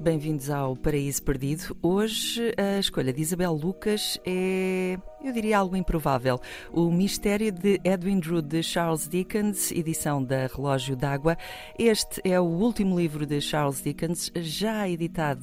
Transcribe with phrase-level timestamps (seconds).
[0.00, 1.76] bem-vindos ao Paraíso Perdido.
[1.82, 6.40] Hoje a escolha de Isabel Lucas é, eu diria, algo improvável.
[6.72, 11.36] O Mistério de Edwin Drood de Charles Dickens, edição da Relógio d'Água.
[11.76, 15.42] Este é o último livro de Charles Dickens, já editado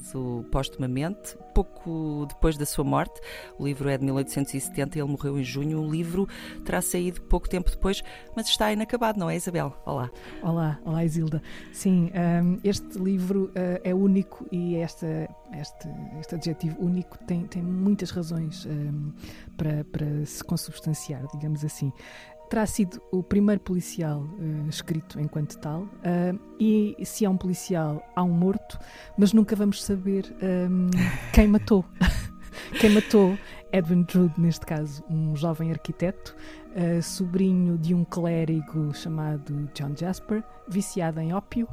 [0.50, 3.20] postumamente, pouco depois da sua morte.
[3.58, 5.82] O livro é de 1870, ele morreu em junho.
[5.82, 6.26] O livro
[6.64, 8.02] terá saído pouco tempo depois,
[8.34, 9.74] mas está inacabado, não é, Isabel?
[9.84, 10.10] Olá.
[10.42, 11.42] Olá, olá, Isilda.
[11.72, 15.88] Sim, um, este livro uh, é único e esta, este,
[16.20, 19.12] este adjetivo único tem, tem muitas razões um,
[19.56, 21.92] para, para se consubstanciar, digamos assim
[22.48, 25.82] terá sido o primeiro policial uh, escrito enquanto tal.
[25.82, 28.78] Uh, e se há um policial, há um morto,
[29.18, 30.88] mas nunca vamos saber um,
[31.34, 31.84] quem matou.
[32.80, 33.36] quem matou
[33.72, 36.34] Edwin Drood, neste caso, um jovem arquiteto,
[36.76, 41.68] uh, sobrinho de um clérigo chamado John Jasper, viciado em ópio,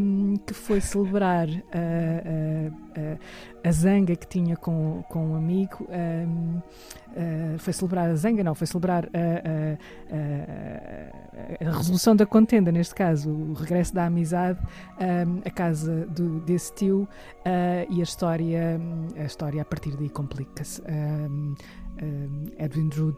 [0.00, 3.18] um, que foi celebrar uh, uh,
[3.64, 5.86] a zanga que tinha com, com um amigo.
[5.88, 6.60] Um,
[7.58, 9.18] foi celebrar a zanga, não, foi celebrar a,
[10.14, 14.60] a, a, resolução da contenda, neste caso, o regresso da amizade,
[14.96, 17.08] um, a casa do, desse tio
[17.88, 18.80] e a história,
[19.16, 20.80] a história a partir daí complica-se.
[22.58, 23.16] Edwin Drood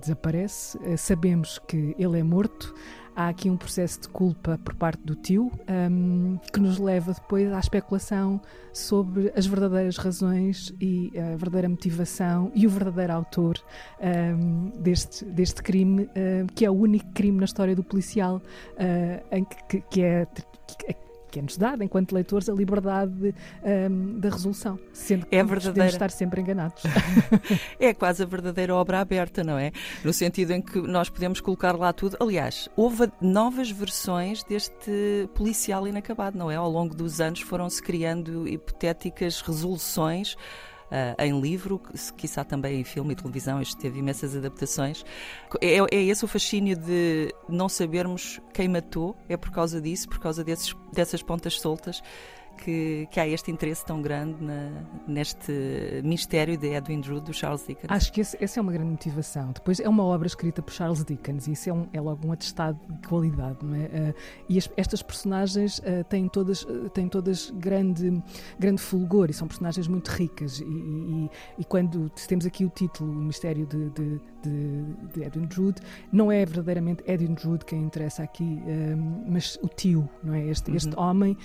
[0.00, 2.74] desaparece, sabemos que ele é morto.
[3.16, 7.52] Há aqui um processo de culpa por parte do tio um, que nos leva depois
[7.52, 8.40] à especulação
[8.72, 13.56] sobre as verdadeiras razões e a verdadeira motivação e o verdadeiro autor
[14.00, 19.24] um, deste, deste crime, um, que é o único crime na história do policial uh,
[19.30, 20.26] em que, que é
[21.34, 23.34] que é-nos dada, enquanto leitores, a liberdade
[23.90, 25.88] um, da resolução, sendo que é verdadeira.
[25.88, 26.84] estar sempre enganados.
[27.80, 29.72] é quase a verdadeira obra aberta, não é?
[30.04, 32.16] No sentido em que nós podemos colocar lá tudo.
[32.20, 36.54] Aliás, houve novas versões deste policial inacabado, não é?
[36.54, 40.36] Ao longo dos anos foram-se criando hipotéticas resoluções
[40.90, 41.80] uh, em livro,
[42.16, 45.04] quiçá também em filme e televisão, este teve imensas adaptações.
[45.60, 50.18] É, é esse o fascínio de não sabermos quem matou, é por causa disso, por
[50.18, 52.02] causa desses, dessas pontas soltas
[52.54, 54.70] que, que há este interesse tão grande na,
[55.06, 55.52] neste
[56.04, 57.90] mistério de Edwin Drood, do Charles Dickens?
[57.90, 59.52] Acho que essa é uma grande motivação.
[59.52, 62.32] Depois é uma obra escrita por Charles Dickens e isso é, um, é logo um
[62.32, 63.84] atestado de qualidade, não é?
[63.86, 64.14] Uh,
[64.48, 68.22] e as, estas personagens uh, têm todas, uh, têm todas grande,
[68.58, 70.60] grande fulgor e são personagens muito ricas.
[70.60, 75.46] E, e, e quando temos aqui o título, O Mistério de, de, de, de Edwin
[75.46, 75.80] Drood,
[76.12, 78.62] não é verdadeiramente Edwin Drood quem interessa aqui,
[79.26, 80.46] mas o tio, não é?
[80.48, 80.76] Este, uhum.
[80.76, 81.36] este homem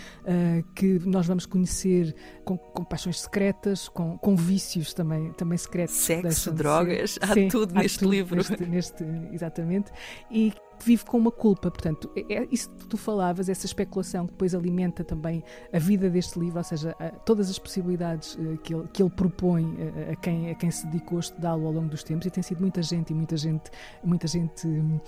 [0.76, 5.96] que nós vamos conhecer com, com paixões secretas, com, com, vícios também, também secretos.
[5.96, 8.36] Sexo, drogas, há Sim, tudo há neste tudo livro.
[8.36, 9.92] Neste, neste, exatamente.
[10.32, 10.54] E
[10.86, 11.70] vive com uma culpa.
[11.72, 16.10] Portanto, é, é isso que tu falavas, essa especulação que depois alimenta também a vida
[16.10, 16.96] deste livro, ou seja,
[17.26, 20.86] todas as possibilidades uh, que, ele, que ele propõe uh, a, quem, a quem se
[20.88, 23.72] dedicou a estudá-lo ao longo dos tempos, e tem sido muita gente, e muita gente,
[24.04, 25.02] muita gente, uh,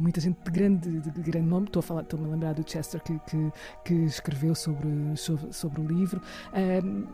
[0.00, 1.66] muita gente de grande, de grande nome.
[1.66, 3.52] Estou a falar, estou-me a lembrar do Chester que, que,
[3.84, 6.20] que escreveu sobre, sobre, sobre o livro.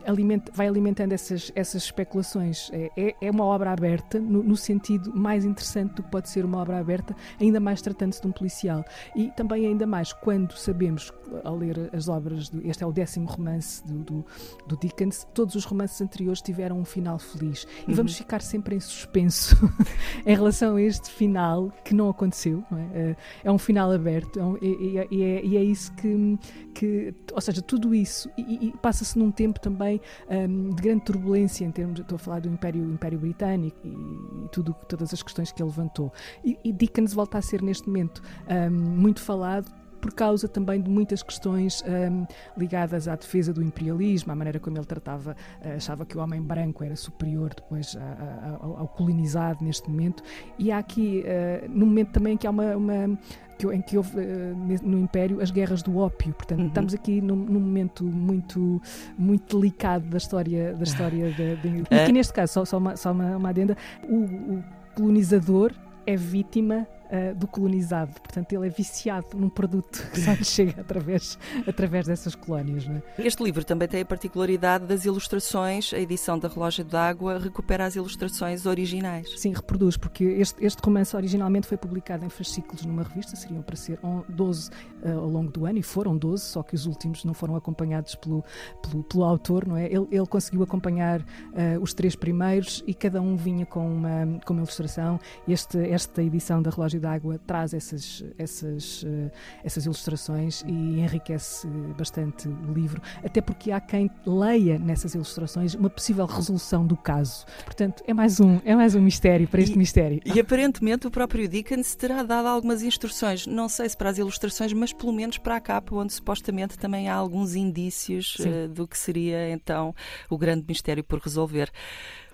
[0.05, 2.69] Alimenta, vai alimentando essas, essas especulações.
[2.71, 6.45] É, é, é uma obra aberta, no, no sentido mais interessante do que pode ser
[6.45, 8.85] uma obra aberta, ainda mais tratando-se de um policial.
[9.15, 11.11] E também ainda mais quando sabemos,
[11.43, 14.25] ao ler as obras, do, este é o décimo romance do, do,
[14.67, 17.65] do, Dickens, todos os romances anteriores tiveram um final feliz.
[17.87, 17.95] E uhum.
[17.97, 19.55] vamos ficar sempre em suspenso
[20.25, 22.63] em relação a este final que não aconteceu.
[22.69, 22.87] Não é?
[22.93, 23.15] Eh,
[23.45, 23.51] é?
[23.51, 26.39] um final aberto é um, e, e, é, e, é, isso que,
[26.73, 29.99] que, ou seja, tudo isso, e, e passa-se num tempo também
[30.29, 34.75] um, de grande turbulência em termos, estou a falar do Império, Império Britânico e, tudo,
[34.87, 36.11] todas as questões que ele levantou.
[36.43, 39.71] E, Dickens volta a ser ser neste momento um, muito falado
[40.01, 44.77] por causa também de muitas questões um, ligadas à defesa do imperialismo, à maneira como
[44.77, 45.35] ele tratava,
[45.65, 50.21] uh, achava que o homem branco era superior depois a, a, ao, colonizado neste momento.
[50.59, 53.19] E há aqui, uh, no momento também que há uma, uma
[53.57, 56.35] que, em que houve uh, no Império as guerras do ópio.
[56.35, 56.67] Portanto, uhum.
[56.67, 58.79] estamos aqui num, num, momento muito,
[59.17, 63.11] muito delicado da história da história de, de, aqui neste caso, só, só, uma, só
[63.11, 63.75] uma, uma adenda,
[64.07, 64.63] o, o
[64.93, 65.71] colonizador
[66.05, 68.13] é vítima uh, do colonizado.
[68.21, 71.37] Portanto, ele é viciado num produto que só lhe chega através,
[71.67, 72.85] através dessas colónias.
[72.85, 73.01] Não é?
[73.19, 75.93] Este livro também tem a particularidade das ilustrações.
[75.93, 79.39] A edição da Relógio d'Água recupera as ilustrações originais.
[79.39, 83.75] Sim, reproduz, porque este, este romance originalmente foi publicado em fascículos numa revista, seriam para
[83.75, 83.99] ser
[84.29, 87.55] 12 uh, ao longo do ano, e foram 12, só que os últimos não foram
[87.55, 88.43] acompanhados pelo,
[88.81, 89.85] pelo, pelo autor, não é?
[89.85, 94.53] Ele, ele conseguiu acompanhar uh, os três primeiros e cada um vinha com uma, com
[94.53, 95.19] uma ilustração.
[95.47, 99.31] Este, esta edição da Relógio d'Água traz essas, essas, uh,
[99.63, 105.89] essas ilustrações e enriquece bastante o livro, até porque há quem leia nessas ilustrações uma
[105.89, 107.45] possível resolução do caso.
[107.63, 110.21] Portanto, é mais um, é mais um mistério para este e, mistério.
[110.25, 114.73] E aparentemente o próprio Dickens terá dado algumas instruções, não sei se para as ilustrações,
[114.73, 118.97] mas pelo menos para a capa, onde supostamente também há alguns indícios uh, do que
[118.97, 119.93] seria então
[120.29, 121.71] o grande mistério por resolver.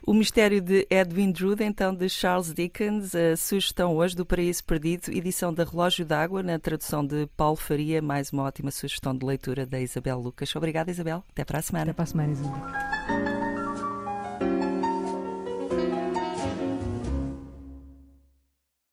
[0.03, 5.11] O Mistério de Edwin Drood, então, de Charles Dickens, a sugestão hoje do Paraíso Perdido,
[5.11, 9.63] edição da Relógio d'Água, na tradução de Paulo Faria, mais uma ótima sugestão de leitura
[9.63, 10.55] da Isabel Lucas.
[10.55, 11.23] Obrigada, Isabel.
[11.29, 11.83] Até para a semana.
[11.83, 13.40] Até para a semana, Isabel.